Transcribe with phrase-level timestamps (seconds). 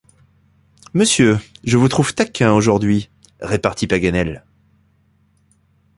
[0.95, 3.11] Monsieur, je vous trouve taquin aujourd’hui!
[3.39, 4.43] repartit Paganel.